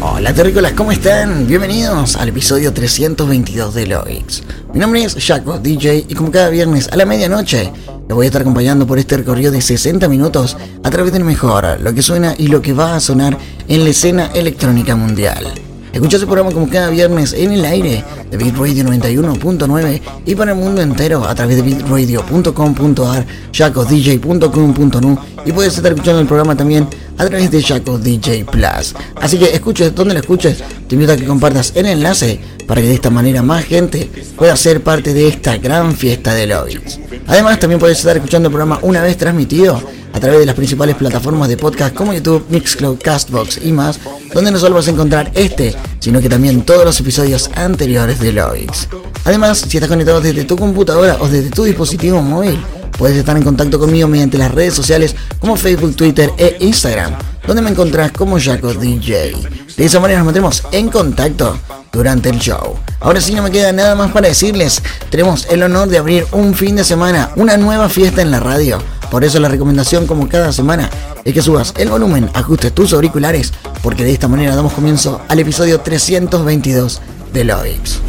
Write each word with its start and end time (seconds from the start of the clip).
Hola 0.00 0.32
terrícolas, 0.32 0.72
¿cómo 0.72 0.90
están? 0.90 1.46
Bienvenidos 1.46 2.16
al 2.16 2.30
episodio 2.30 2.72
322 2.72 3.74
de 3.74 3.86
Loix. 3.86 4.42
Mi 4.72 4.80
nombre 4.80 5.04
es 5.04 5.16
Jaco 5.22 5.58
DJ 5.58 6.06
y 6.08 6.14
como 6.14 6.30
cada 6.30 6.48
viernes 6.48 6.88
a 6.90 6.96
la 6.96 7.04
medianoche 7.04 7.70
lo 8.08 8.14
voy 8.14 8.24
a 8.24 8.28
estar 8.28 8.40
acompañando 8.40 8.86
por 8.86 8.98
este 8.98 9.18
recorrido 9.18 9.52
de 9.52 9.60
60 9.60 10.08
minutos 10.08 10.56
a 10.82 10.90
través 10.90 11.12
del 11.12 11.24
mejor, 11.24 11.78
lo 11.80 11.92
que 11.92 12.00
suena 12.00 12.34
y 12.38 12.46
lo 12.46 12.62
que 12.62 12.72
va 12.72 12.96
a 12.96 13.00
sonar 13.00 13.36
en 13.68 13.84
la 13.84 13.90
escena 13.90 14.30
electrónica 14.32 14.96
mundial. 14.96 15.65
Escucha 15.96 16.18
ese 16.18 16.26
programa 16.26 16.52
como 16.52 16.68
cada 16.68 16.90
viernes 16.90 17.32
en 17.32 17.52
el 17.52 17.64
aire 17.64 18.04
de 18.30 18.36
Beat 18.36 18.54
Radio 18.58 18.84
91.9 18.84 20.02
y 20.26 20.34
para 20.34 20.52
el 20.52 20.58
mundo 20.58 20.82
entero 20.82 21.24
a 21.24 21.34
través 21.34 21.56
de 21.56 21.62
beatradio.com.ar, 21.62 23.24
jacodj.com.nu 23.50 25.18
y 25.46 25.52
puedes 25.52 25.76
estar 25.76 25.92
escuchando 25.92 26.20
el 26.20 26.26
programa 26.26 26.56
también 26.56 26.88
a 27.16 27.24
través 27.24 27.50
de 27.50 27.62
Jaco 27.62 27.98
DJ 27.98 28.44
Plus. 28.44 28.94
Así 29.14 29.38
que 29.38 29.54
escuches 29.54 29.94
donde 29.94 30.14
lo 30.14 30.20
escuches, 30.20 30.58
te 30.88 30.94
invito 30.96 31.12
a 31.12 31.16
que 31.16 31.24
compartas 31.24 31.72
el 31.76 31.86
enlace 31.86 32.40
para 32.66 32.80
que 32.80 32.88
de 32.88 32.94
esta 32.94 33.10
manera 33.10 33.42
más 33.42 33.64
gente 33.64 34.10
pueda 34.36 34.56
ser 34.56 34.82
parte 34.82 35.14
de 35.14 35.28
esta 35.28 35.56
gran 35.56 35.94
fiesta 35.94 36.34
de 36.34 36.46
lobbies. 36.46 36.98
Además, 37.28 37.60
también 37.60 37.78
puedes 37.78 37.98
estar 37.98 38.16
escuchando 38.16 38.48
el 38.48 38.52
programa 38.52 38.80
una 38.82 39.02
vez 39.02 39.16
transmitido 39.16 39.80
a 40.12 40.20
través 40.20 40.40
de 40.40 40.46
las 40.46 40.54
principales 40.54 40.96
plataformas 40.96 41.48
de 41.48 41.56
podcast 41.56 41.94
como 41.94 42.12
YouTube, 42.12 42.46
Mixcloud, 42.48 42.98
Castbox 43.02 43.60
y 43.64 43.72
más, 43.72 44.00
donde 44.34 44.50
no 44.50 44.58
solo 44.58 44.76
vas 44.76 44.88
a 44.88 44.90
encontrar 44.90 45.30
este, 45.34 45.74
sino 46.00 46.20
que 46.20 46.28
también 46.28 46.62
todos 46.62 46.84
los 46.84 46.98
episodios 46.98 47.50
anteriores 47.54 48.18
de 48.18 48.32
Loix. 48.32 48.88
Además, 49.24 49.58
si 49.58 49.76
estás 49.76 49.90
conectado 49.90 50.20
desde 50.20 50.44
tu 50.44 50.56
computadora 50.56 51.18
o 51.20 51.28
desde 51.28 51.50
tu 51.50 51.64
dispositivo 51.64 52.22
móvil, 52.22 52.58
puedes 52.98 53.16
estar 53.16 53.36
en 53.36 53.42
contacto 53.42 53.78
conmigo 53.78 54.08
mediante 54.08 54.38
las 54.38 54.52
redes 54.52 54.74
sociales 54.74 55.14
como 55.38 55.56
Facebook, 55.56 55.96
Twitter 55.96 56.30
e 56.38 56.56
Instagram, 56.60 57.14
donde 57.46 57.62
me 57.62 57.70
encontrás 57.70 58.12
como 58.12 58.38
Jaco 58.40 58.74
DJ. 58.74 59.34
De 59.76 59.84
esa 59.84 60.00
manera 60.00 60.20
nos 60.20 60.26
mantendremos 60.26 60.62
en 60.72 60.88
contacto 60.88 61.58
durante 61.92 62.28
el 62.28 62.38
show. 62.38 62.76
Ahora 63.00 63.20
sí 63.20 63.34
no 63.34 63.42
me 63.42 63.50
queda 63.50 63.72
nada 63.72 63.94
más 63.94 64.10
para 64.10 64.28
decirles, 64.28 64.82
tenemos 65.10 65.46
el 65.50 65.62
honor 65.62 65.88
de 65.88 65.98
abrir 65.98 66.26
un 66.32 66.54
fin 66.54 66.76
de 66.76 66.84
semana, 66.84 67.30
una 67.36 67.56
nueva 67.56 67.88
fiesta 67.88 68.22
en 68.22 68.30
la 68.30 68.40
radio. 68.40 68.78
Por 69.10 69.24
eso 69.24 69.38
la 69.38 69.48
recomendación 69.48 70.06
como 70.06 70.28
cada 70.28 70.52
semana 70.52 70.90
es 71.24 71.32
que 71.32 71.42
subas 71.42 71.74
el 71.76 71.88
volumen, 71.90 72.28
ajustes 72.34 72.72
tus 72.72 72.92
auriculares, 72.92 73.52
porque 73.82 74.04
de 74.04 74.12
esta 74.12 74.28
manera 74.28 74.56
damos 74.56 74.72
comienzo 74.72 75.20
al 75.28 75.38
episodio 75.38 75.80
322 75.80 77.00
de 77.32 77.44
Loix. 77.44 78.00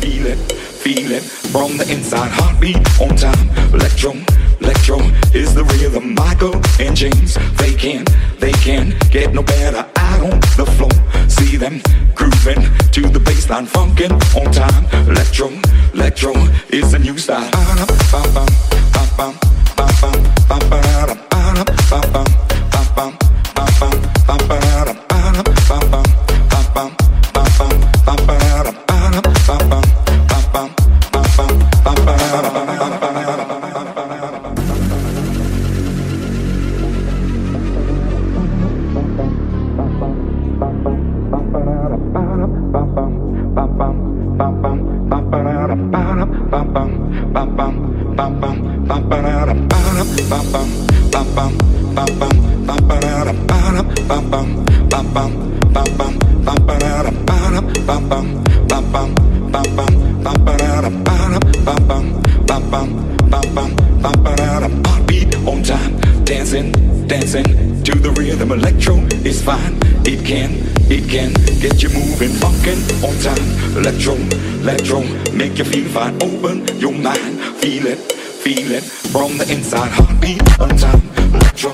Electro, 4.68 5.00
is 5.34 5.56
the 5.56 5.64
rhythm. 5.64 6.14
Michael 6.14 6.56
and 6.78 6.94
James, 6.94 7.36
they 7.56 7.74
can, 7.74 8.04
they 8.38 8.52
can 8.52 8.94
get 9.12 9.34
no 9.34 9.42
better 9.42 9.90
out 9.96 10.22
on 10.22 10.42
the 10.58 10.66
floor. 10.76 10.92
See 11.30 11.56
them 11.56 11.82
grooving 12.14 12.62
to 12.92 13.02
the 13.08 13.20
baseline, 13.20 13.66
funkin' 13.66 14.12
on 14.36 14.52
time. 14.52 14.84
Electro, 15.08 15.48
electro 15.94 16.34
is 16.70 16.92
the 16.92 17.00
new 17.00 17.18
style. 17.18 17.50
Time. 73.22 73.78
Electro, 73.78 74.16
electro, 74.62 75.02
make 75.34 75.58
you 75.58 75.66
feel 75.66 75.88
fine. 75.90 76.16
Open 76.22 76.68
your 76.80 76.92
mind, 76.92 77.40
feel 77.58 77.86
it, 77.86 77.98
feel 77.98 78.72
it 78.72 78.84
from 78.84 79.38
the 79.38 79.46
inside. 79.52 79.92
Heartbeat 79.92 80.42
on 80.60 80.70
time. 80.78 81.02
Electro, 81.34 81.72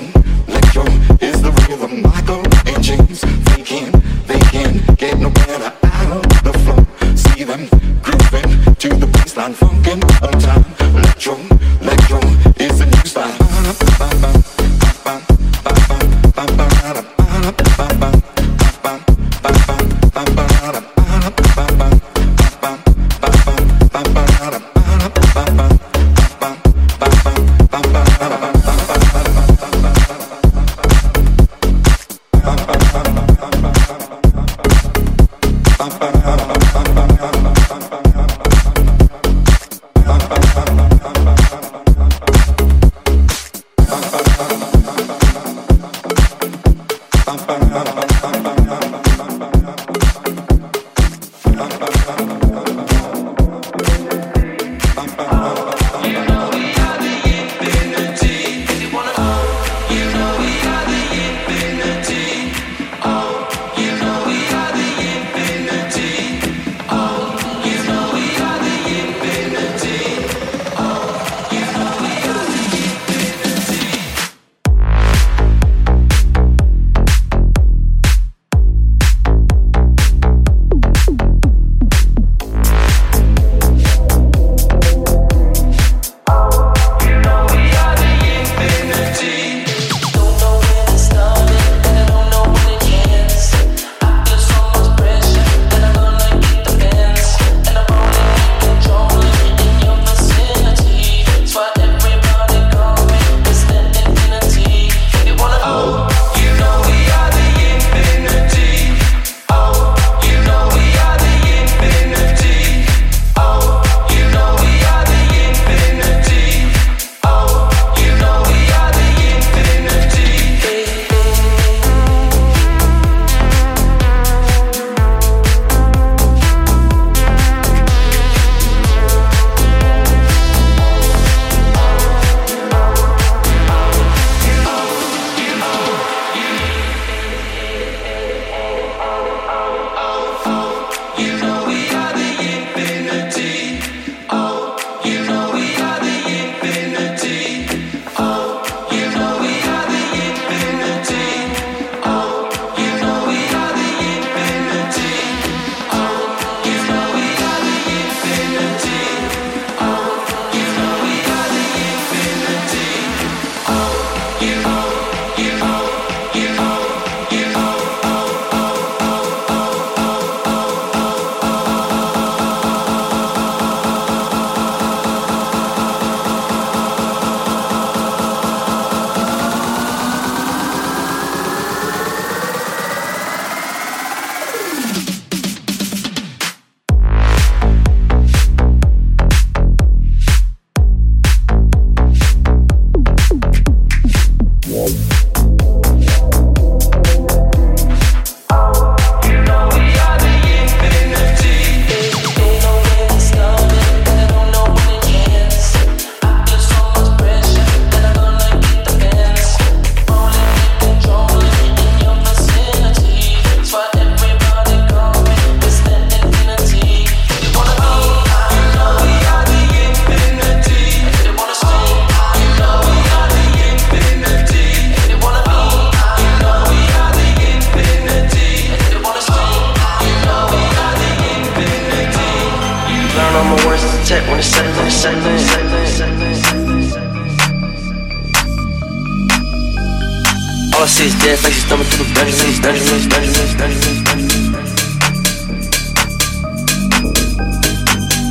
is 241.04 241.14
dead 241.20 241.38
thumbing 241.68 241.86
through 241.88 242.06
the 242.06 242.14
Benjamins, 242.14 242.60
Benjamins, 242.60 243.06
Benjamins, 243.06 243.54
Benjamins, 243.60 244.02
Benjamins. 244.08 244.64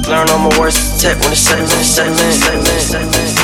Learn 0.07 0.29
all 0.29 0.49
my 0.49 0.59
words 0.59 0.77
tech 0.99 1.19
when 1.21 1.31
it's 1.31 1.41
settling, 1.41 1.67
settling, 1.83 2.31
settling, 2.31 2.79
settling. 2.79 3.42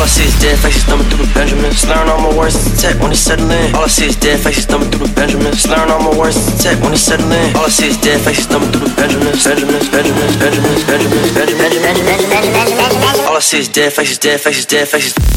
All 0.00 0.06
I 0.06 0.08
see 0.08 0.24
is 0.24 0.40
dead 0.40 0.56
faces 0.58 0.82
thumbing 0.84 1.06
through 1.12 1.26
the 1.26 1.32
Benjamins. 1.34 1.84
Learn 1.84 2.08
all 2.08 2.24
my 2.24 2.32
words 2.34 2.56
to 2.56 2.72
tech 2.72 2.96
when 3.02 3.12
it's 3.12 3.20
settling. 3.20 3.74
All 3.76 3.84
I 3.84 3.86
see 3.86 4.06
is 4.06 4.16
dead 4.16 4.40
faces 4.40 4.64
thumbing 4.64 4.88
through 4.90 5.06
the 5.06 5.12
Benjamins. 5.12 5.68
Learn 5.68 5.90
all 5.90 6.00
my 6.00 6.16
words 6.16 6.40
to 6.40 6.56
tech 6.56 6.80
when 6.80 6.94
it's 6.94 7.02
settling. 7.02 7.52
All 7.54 7.66
I 7.66 7.68
see 7.68 7.88
is 7.88 8.00
dead 8.00 8.18
faces 8.24 8.46
thumbing 8.46 8.72
through 8.72 8.88
the 8.88 8.96
Benjamins. 8.96 9.44
Benjamins, 9.44 9.90
Benjamins, 9.92 10.40
Benjamins, 10.40 10.84
Benjamins, 10.88 11.34
Benjamins. 11.36 13.20
All 13.28 13.36
I 13.36 13.40
see 13.40 13.58
is 13.58 13.68
dead 13.68 13.92
faces, 13.92 14.16
dead 14.16 14.40
faces, 14.40 14.64
dead 14.64 14.88
faces. 14.88 15.29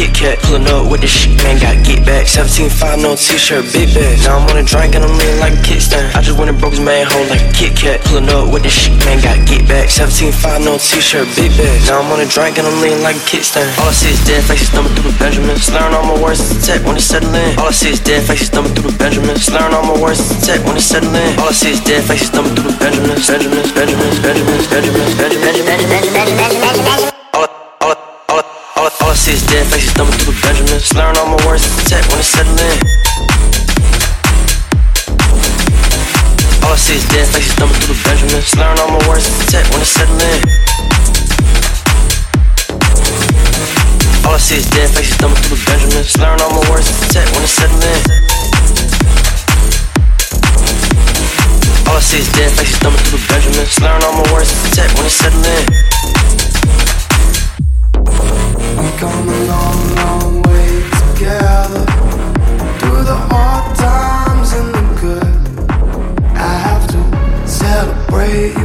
Kit 0.00 0.16
Kat. 0.16 0.40
Pulling 0.48 0.64
up 0.72 0.88
with 0.88 1.04
the 1.04 1.10
shit, 1.12 1.36
man, 1.44 1.60
got 1.60 1.76
get 1.84 2.00
back. 2.08 2.24
17 2.24 2.72
5 2.72 3.04
no 3.04 3.20
t-shirt, 3.20 3.68
big 3.68 3.92
bag. 3.92 4.16
Now 4.24 4.40
I'm 4.40 4.48
on 4.48 4.56
a 4.56 4.64
drink 4.64 4.96
and 4.96 5.04
I'm 5.04 5.12
leaning 5.12 5.36
like 5.44 5.52
a 5.52 5.60
kickstand. 5.60 6.16
I 6.16 6.24
just 6.24 6.40
went 6.40 6.48
and 6.48 6.56
broke 6.56 6.72
his 6.72 6.80
man 6.80 7.04
home 7.04 7.28
like 7.28 7.44
a 7.44 7.52
Kit 7.52 7.76
Kat. 7.76 8.00
Pulling 8.08 8.32
up 8.32 8.48
with 8.48 8.64
the 8.64 8.72
shit, 8.72 8.96
man, 9.04 9.20
got 9.20 9.36
get 9.44 9.68
back. 9.68 9.92
17 9.92 10.32
5 10.32 10.64
no 10.64 10.80
t-shirt, 10.80 11.28
big 11.36 11.52
bag. 11.52 11.84
Now 11.84 12.00
I'm 12.00 12.08
on 12.16 12.24
a 12.24 12.24
drink 12.24 12.56
and 12.56 12.64
I'm 12.64 12.80
leaning 12.80 13.04
like 13.04 13.20
a 13.20 13.24
kickstand. 13.28 13.68
All 13.76 13.92
I 13.92 13.92
see 13.92 14.08
is 14.08 14.24
dead 14.24 14.40
faces 14.48 14.72
thumbing 14.72 14.96
through 14.96 15.12
the 15.12 15.16
Benjamins. 15.20 15.68
Slurring 15.68 15.92
all 15.92 16.08
my 16.08 16.16
words 16.16 16.48
to 16.48 16.56
tech 16.64 16.80
when 16.88 16.96
it's 16.96 17.04
settling. 17.04 17.60
All 17.60 17.68
I 17.68 17.76
see 17.76 17.92
is 17.92 18.00
dead 18.00 18.24
faces 18.24 18.48
thumbing 18.48 18.72
through 18.72 18.88
the 18.88 18.96
Benjamins. 18.96 19.44
Slurring 19.44 19.76
all 19.76 19.84
my 19.84 20.00
words 20.00 20.24
to 20.32 20.34
tech 20.40 20.64
when 20.64 20.80
it's 20.80 20.88
settling. 20.88 21.36
All 21.36 21.52
I 21.52 21.52
see 21.52 21.76
is 21.76 21.80
dead 21.84 22.08
faces 22.08 22.32
thumbing 22.32 22.56
through 22.56 22.72
the 22.72 22.76
Benjamins. 22.80 23.28
Benjamins, 23.28 23.68
Benjamins, 23.68 24.16
Benjamins, 24.24 24.64
Benjamins, 24.72 25.12
Benjamins. 25.20 25.60
All, 26.64 27.04
all, 27.04 27.19
see 29.30 29.36
is 29.36 29.46
dead 29.46 29.66
faces 29.66 29.92
thumbing 29.92 30.18
through 30.18 30.34
the 30.34 30.42
Benjamins. 30.42 30.92
Learn 30.94 31.14
all 31.16 31.26
my 31.30 31.46
words 31.46 31.62
to 31.62 31.84
tech 31.86 32.02
when 32.10 32.18
it's 32.18 32.30
settling. 32.34 32.78
All 36.66 36.74
I 36.74 36.76
see 36.76 36.96
is 36.98 37.06
dead 37.06 37.26
faces 37.30 37.54
thumbing 37.54 37.78
through 37.78 37.94
the 37.94 38.02
Benjamins. 38.02 38.50
Learn 38.58 38.78
all 38.78 38.90
my 38.90 39.02
words 39.06 39.26
to 39.30 39.46
tech 39.46 39.66
when 39.70 39.80
it's 39.82 39.94
settling. 39.94 40.42
All 44.26 44.34
I 44.34 44.38
see 44.38 44.58
is 44.58 44.66
dead 44.70 44.90
faces 44.90 45.14
thumbing 45.16 45.38
through 45.46 45.58
the 45.58 45.66
Benjamins. 45.66 46.10
Learn 46.18 46.40
all 46.40 46.50
my 46.50 46.64
words 46.70 46.88
to 46.90 47.06
tech 47.14 47.28
when 47.30 47.42
it's 47.46 47.54
settling. 47.54 48.02
All 51.86 51.96
I 51.96 52.02
see 52.02 52.18
is 52.18 52.30
dead 52.34 52.50
faces 52.58 52.78
thumbing 52.82 53.02
through 53.06 53.22
the 53.22 53.28
Benjamins. 53.30 53.78
Learn 53.78 54.02
all 54.02 54.14
my 54.18 54.26
words 54.34 54.50
to 54.50 54.70
tech 54.74 54.90
when 54.98 55.06
it's 55.06 55.14
settling. 55.14 55.90
Celebrate 67.46 68.59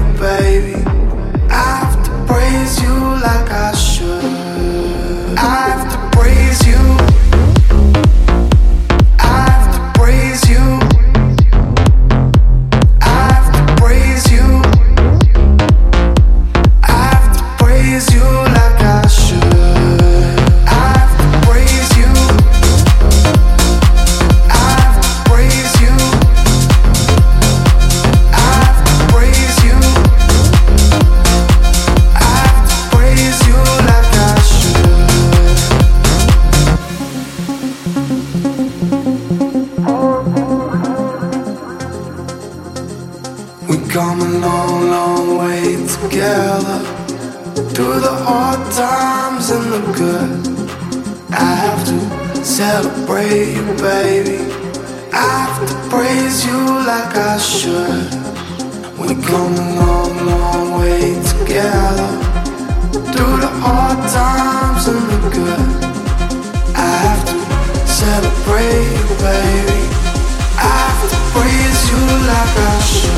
like 57.55 57.63
I 57.63 57.69
should. 57.69 59.00
We 59.00 59.15
come 59.24 59.53
a 59.53 59.75
long, 59.75 60.25
long 60.25 60.79
way 60.79 61.13
together 61.24 62.07
through 62.91 63.38
the 63.39 63.51
hard 63.63 64.00
times 64.12 64.88
and 64.88 65.09
the 65.09 65.29
good. 65.29 65.59
I 66.75 66.91
have 67.05 67.24
to 67.25 67.38
celebrate 67.88 69.05
baby. 69.21 69.81
I 70.57 70.69
have 70.83 71.01
to 71.09 71.17
praise 71.31 71.81
you 71.91 72.01
like 72.27 72.57
I 72.57 72.81
should. 72.81 73.14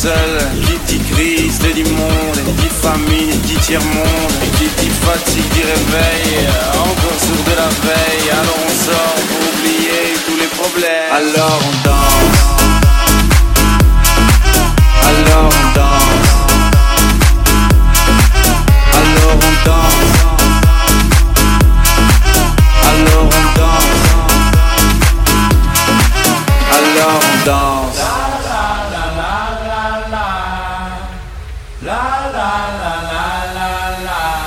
seul. 0.00 0.39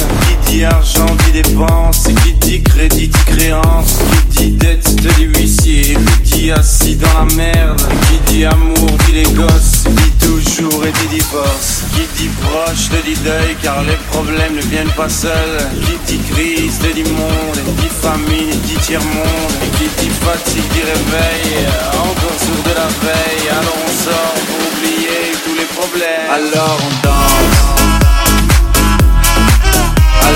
dit 0.56 0.63
argent 0.63 1.06
dit 1.26 1.41
dépense, 1.41 2.08
qui 2.24 2.34
dit 2.34 2.62
crédit 2.62 3.10
dit 3.10 3.26
créance, 3.26 4.00
qui 4.32 4.46
dit 4.46 4.52
dette 4.52 4.96
de 5.04 5.10
l'huissier, 5.20 5.98
qui 6.24 6.38
dit 6.39 6.52
assis 6.52 6.96
dans 6.96 7.13
la 7.20 7.36
merde, 7.36 7.82
qui 8.08 8.34
dit 8.34 8.46
amour 8.46 8.91
dit 9.06 9.13
les 9.13 9.30
gosses, 9.34 9.84
dit 9.84 10.26
toujours 10.26 10.86
et 10.86 10.94
dit 10.94 11.15
divorce, 11.15 11.84
qui 11.94 12.06
dit 12.18 12.30
proche 12.41 12.88
te 12.89 13.06
dit 13.06 13.20
deuil 13.24 13.56
car 13.62 13.84
les 13.84 14.00
problèmes 14.12 14.56
ne 14.56 14.62
viennent 14.62 14.96
pas 14.96 15.10
seuls, 15.10 15.60
qui 15.86 16.15
dit 16.15 16.24
crise 16.32 16.80
te 16.80 16.94
dit 16.94 17.04
monde, 17.04 17.60
dit 17.78 17.91
famine 18.02 18.60
dit 18.65 18.80
tiers 18.86 19.04
monde, 19.04 19.56
et 19.62 19.78
qui 19.78 19.89
dit 20.00 20.12
fatigue 20.24 20.70
dit 20.72 20.86
réveil, 20.94 21.68
encore 22.00 22.39
sourd 22.39 22.63
de 22.63 22.76
la 22.80 22.88
veille, 23.04 23.50
alors 23.50 23.80
on 23.88 24.04
sort 24.04 24.36
pour 24.48 24.60
oublier 24.72 25.20
tous 25.44 25.56
les 25.56 25.70
problèmes, 25.76 26.32
alors 26.32 26.80
on 26.82 27.08
dort. 27.08 27.14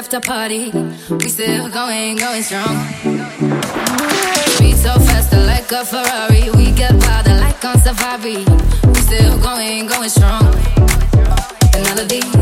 after 0.00 0.18
party. 0.18 0.70
We 1.10 1.28
still 1.28 1.68
going, 1.68 2.16
going 2.16 2.42
strong. 2.42 2.74
We 4.58 4.72
so 4.72 4.94
fast, 5.06 5.30
like 5.34 5.70
a 5.72 5.84
Ferrari. 5.84 6.48
We 6.56 6.72
get 6.72 6.98
powder 7.02 7.34
like 7.34 7.62
on 7.62 7.78
safari. 7.82 8.46
We 8.86 9.00
still 9.08 9.38
going, 9.42 9.88
going 9.88 10.08
strong. 10.08 10.52
The 11.72 11.80
melody. 11.84 12.39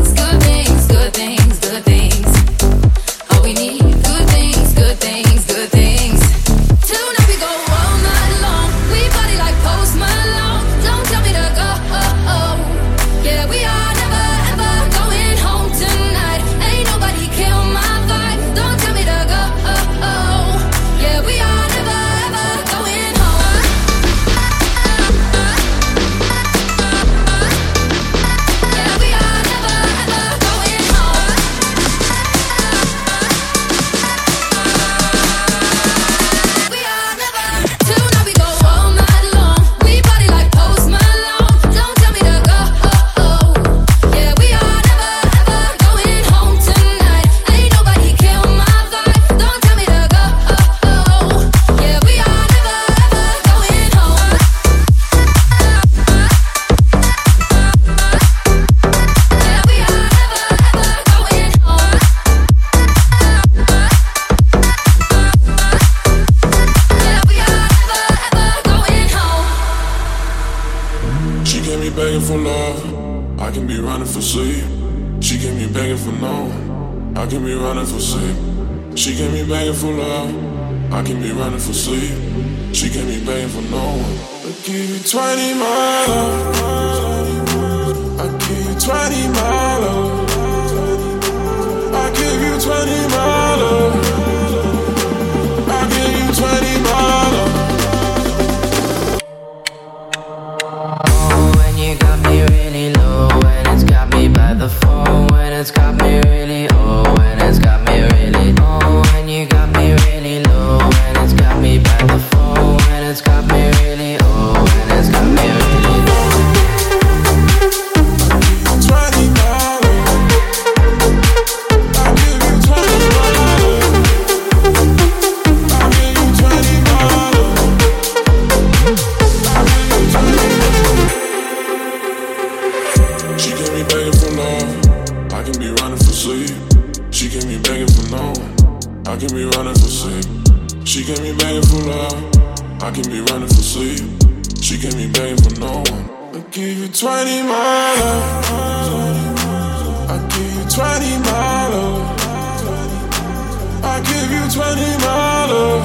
20 154.51 154.81
miler. 154.97 155.79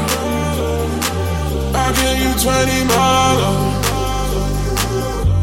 I 1.74 1.92
give 2.00 2.18
you 2.24 2.32
20 2.40 2.84
miler. 2.84 3.54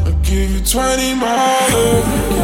I 0.08 0.12
give 0.24 0.50
you 0.50 0.62
20 0.66 1.16
miler. 1.16 2.41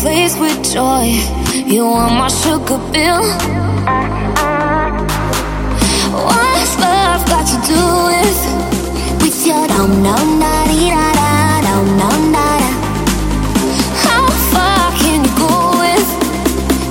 place 0.00 0.36
with 0.38 0.58
joy. 0.72 1.06
You 1.66 1.84
are 1.86 2.10
my 2.10 2.28
sugar 2.28 2.78
pill. 2.92 3.22
What's 6.26 6.74
love 6.78 7.22
got 7.26 7.46
to 7.52 7.58
do 7.66 7.80
with 8.08 8.40
with 9.22 9.46
your 9.46 9.66
no 9.68 9.86
dum 10.04 10.40
da 10.40 10.54
di 10.70 10.90
da 10.90 11.06
da 11.18 11.30
no 11.66 11.76
dum 12.00 12.32
da 12.36 12.48
da? 12.62 12.70
How 14.04 14.24
far 14.52 14.92
can 15.00 15.24
you 15.24 15.32
go 15.42 15.52
with 15.82 16.10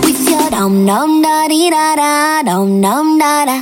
with 0.06 0.22
your 0.30 0.50
no 0.52 0.70
dum 0.86 1.22
da 1.22 1.48
di 1.48 1.70
da 1.70 1.96
da 1.96 2.42
no 2.44 2.58
dum 2.82 3.18
da 3.18 3.46
da? 3.46 3.58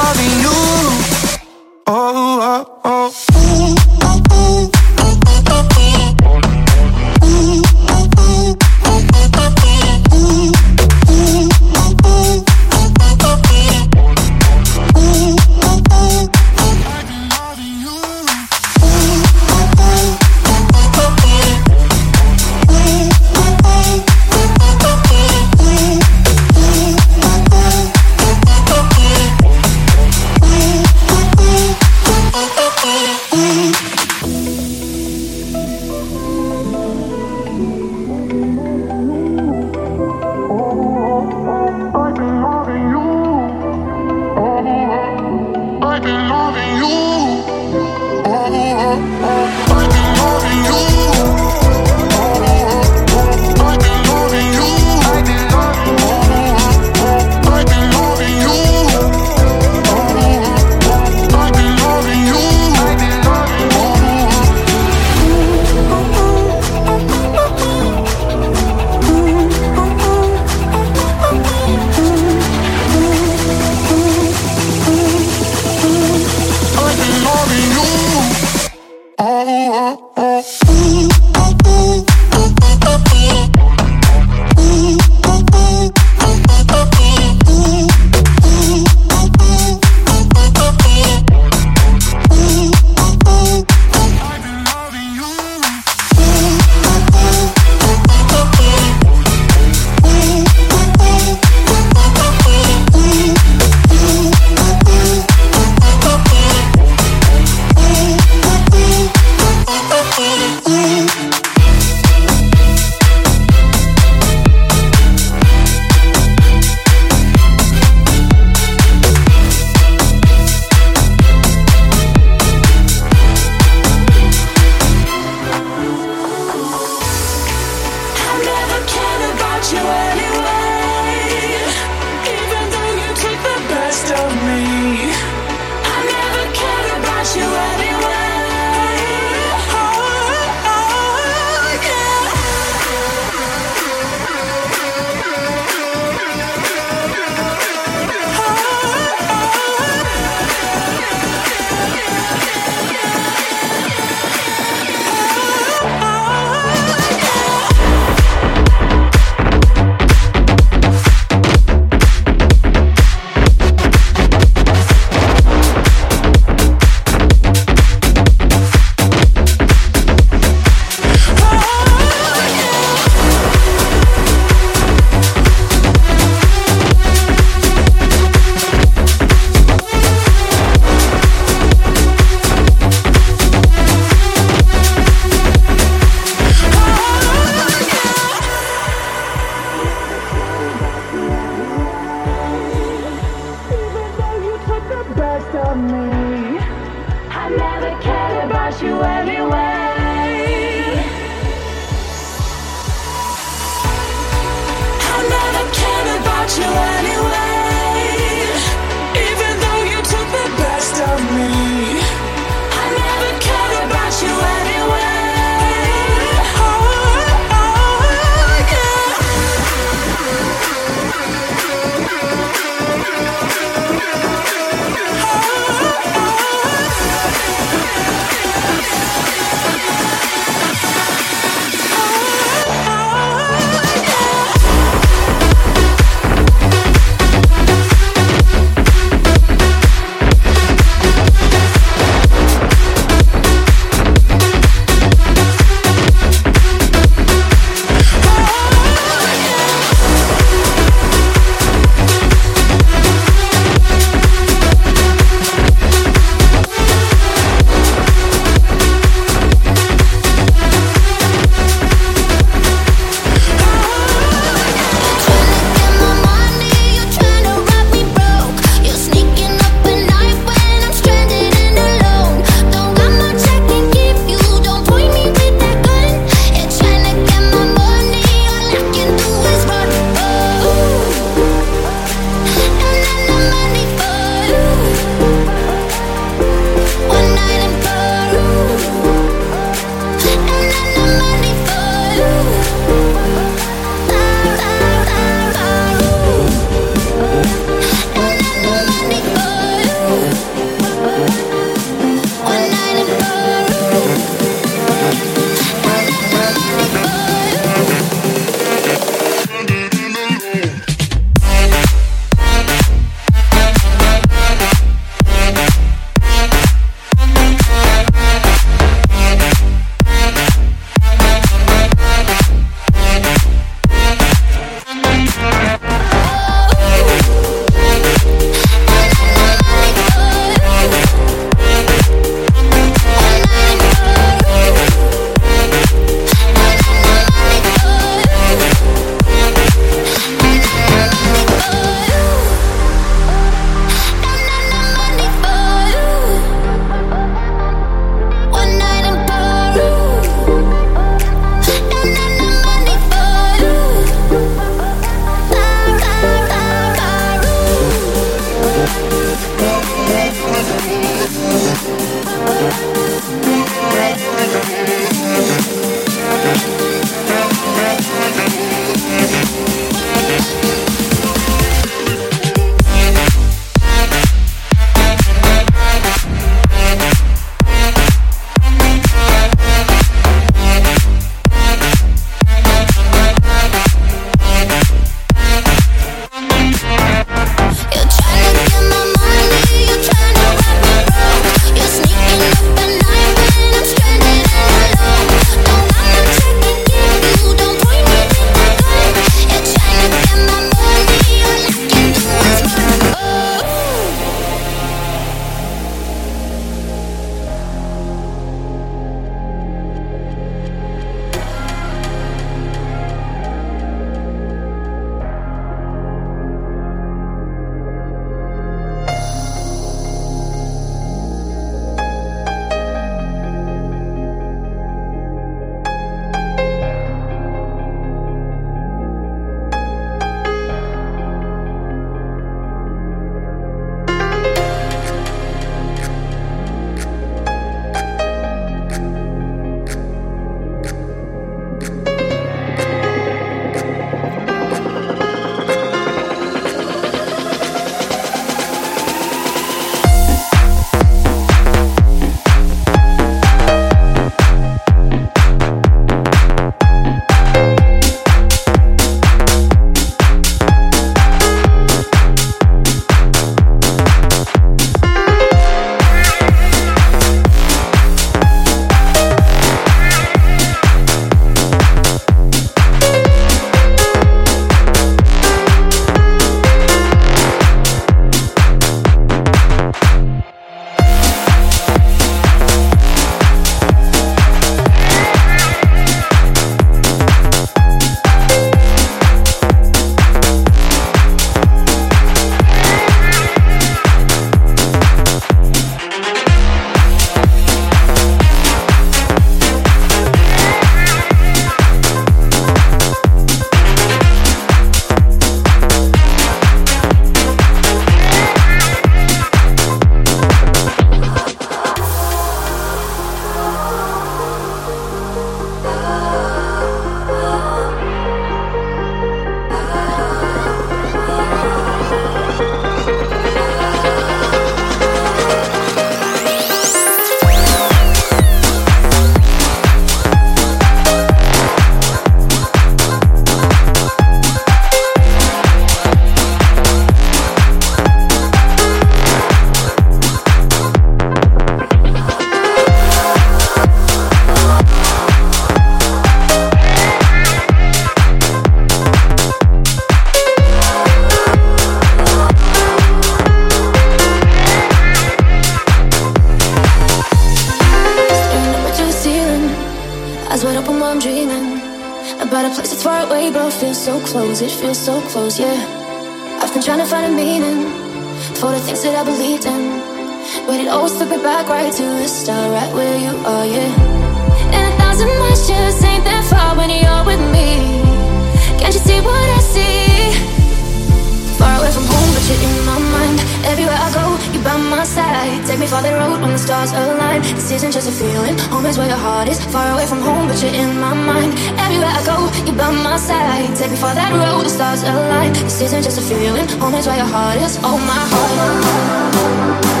stars 586.87 587.09
align. 587.09 587.41
This 587.41 587.71
isn't 587.71 587.91
just 587.91 588.09
a 588.09 588.11
feeling. 588.11 588.57
Home 588.71 588.85
is 588.85 588.97
where 588.97 589.07
your 589.07 589.17
heart 589.17 589.47
is. 589.47 589.63
Far 589.65 589.91
away 589.93 590.05
from 590.07 590.21
home, 590.21 590.47
but 590.47 590.61
you're 590.61 590.73
in 590.73 590.99
my 590.99 591.13
mind. 591.13 591.53
Everywhere 591.77 592.09
I 592.09 592.23
go, 592.25 592.49
you're 592.65 592.75
by 592.75 592.91
my 592.91 593.17
side. 593.17 593.75
Take 593.75 593.91
me 593.91 593.97
for 593.97 594.13
that 594.13 594.31
road, 594.33 594.65
the 594.65 594.69
stars 594.69 595.03
align. 595.03 595.53
This 595.53 595.81
isn't 595.81 596.03
just 596.03 596.17
a 596.17 596.21
feeling. 596.21 596.67
Home 596.79 596.95
is 596.95 597.07
where 597.07 597.17
your 597.17 597.25
heart 597.25 597.57
is. 597.61 597.77
Oh 597.83 597.97
my 597.97 598.21
heart. 598.33 600.00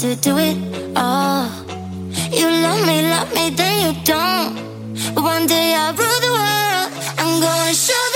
To 0.00 0.14
do 0.14 0.38
it 0.38 0.56
all. 0.96 1.50
You 2.30 2.48
love 2.48 2.86
me, 2.86 3.02
love 3.10 3.34
me, 3.34 3.50
then 3.50 3.74
you 3.84 4.04
don't. 4.04 4.54
But 5.12 5.24
one 5.24 5.46
day 5.48 5.74
I'll 5.74 5.92
rule 5.92 6.20
the 6.20 6.32
world. 6.38 6.92
I'm 7.18 7.40
gonna 7.40 7.74
show 7.74 8.07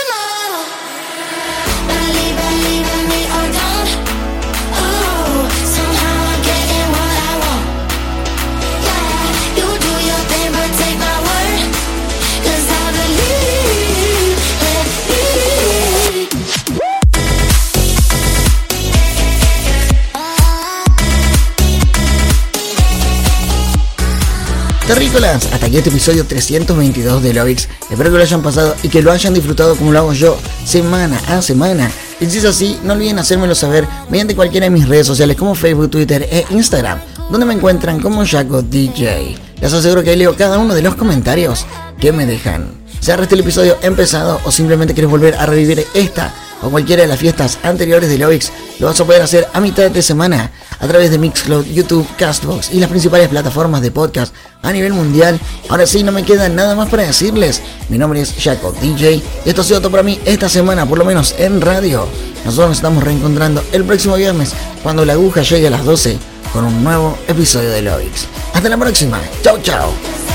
Terrícolas, 24.93 25.51
hasta 25.51 25.65
aquí 25.65 25.79
este 25.79 25.89
episodio 25.89 26.27
322 26.27 27.23
de 27.23 27.33
Lovix. 27.33 27.67
Espero 27.91 28.11
que 28.11 28.19
lo 28.19 28.23
hayan 28.23 28.43
pasado 28.43 28.77
y 28.83 28.91
que 28.91 29.01
lo 29.01 29.11
hayan 29.11 29.33
disfrutado 29.33 29.75
como 29.75 29.91
lo 29.91 29.99
hago 29.99 30.13
yo, 30.13 30.39
semana 30.67 31.19
a 31.29 31.41
semana. 31.41 31.91
Y 32.21 32.27
si 32.27 32.37
es 32.37 32.45
así, 32.45 32.79
no 32.85 32.93
olviden 32.93 33.19
hacérmelo 33.19 33.55
saber 33.55 33.89
mediante 34.11 34.37
cualquiera 34.37 34.65
de 34.65 34.71
mis 34.71 34.87
redes 34.87 35.07
sociales 35.07 35.39
como 35.39 35.55
Facebook, 35.55 35.89
Twitter 35.89 36.29
e 36.31 36.45
Instagram, 36.51 36.99
donde 37.31 37.47
me 37.47 37.55
encuentran 37.55 38.01
como 38.01 38.27
Jaco 38.27 38.61
DJ. 38.61 39.35
Les 39.63 39.73
aseguro 39.73 40.03
que 40.03 40.15
leo 40.15 40.37
cada 40.37 40.59
uno 40.59 40.75
de 40.75 40.83
los 40.83 40.95
comentarios 40.95 41.65
que 41.99 42.13
me 42.13 42.27
dejan. 42.27 42.69
Sea 43.01 43.15
este 43.15 43.35
el 43.35 43.41
episodio 43.41 43.79
empezado 43.81 44.43
o 44.45 44.53
simplemente 44.53 44.93
quieres 44.93 45.11
volver 45.11 45.37
a 45.37 45.47
revivir 45.47 45.87
esta 45.95 46.35
o 46.63 46.71
cualquiera 46.71 47.03
de 47.03 47.09
las 47.09 47.19
fiestas 47.19 47.59
anteriores 47.63 48.09
de 48.09 48.19
Lovix, 48.19 48.53
lo 48.79 48.87
vas 48.87 49.01
a 49.01 49.05
poder 49.05 49.23
hacer 49.23 49.47
a 49.53 49.61
mitad 49.61 49.91
de 49.91 50.03
semana 50.03 50.51
a 50.79 50.87
través 50.87 51.11
de 51.11 51.19
Mixcloud, 51.19 51.67
YouTube, 51.67 52.07
Castbox 52.17 52.73
y 52.73 52.81
las 52.81 52.91
principales 52.91 53.29
plataformas 53.29 53.83
de 53.83 53.91
podcast 53.91 54.35
a 54.63 54.73
nivel 54.73 54.93
mundial. 54.93 55.39
Ahora 55.69 55.87
sí, 55.87 56.03
no 56.03 56.13
me 56.13 56.25
queda 56.25 56.49
nada 56.49 56.75
más 56.75 56.89
para 56.89 57.05
decirles. 57.05 57.61
Mi 57.89 57.99
nombre 57.99 58.21
es 58.21 58.35
Jaco 58.39 58.73
DJ 58.81 59.15
y 59.15 59.23
esto 59.45 59.61
ha 59.61 59.65
sido 59.65 59.81
todo 59.81 59.91
para 59.91 60.03
mí 60.03 60.19
esta 60.25 60.49
semana, 60.49 60.87
por 60.87 60.99
lo 60.99 61.05
menos 61.05 61.35
en 61.39 61.61
radio. 61.61 62.07
Nosotros 62.45 62.69
nos 62.69 62.79
estamos 62.79 63.05
reencontrando 63.05 63.63
el 63.73 63.85
próximo 63.85 64.17
viernes 64.17 64.53
cuando 64.83 65.05
la 65.05 65.13
aguja 65.13 65.43
llegue 65.43 65.69
a 65.69 65.71
las 65.71 65.85
12 65.85 66.19
con 66.53 66.65
un 66.65 66.85
nuevo 66.85 67.19
episodio 67.29 67.71
de 67.71 67.83
Lovix. 67.83 68.27
Hasta 68.53 68.69
la 68.69 68.77
próxima. 68.77 69.21
Chao, 69.43 69.59
chao. 69.63 70.32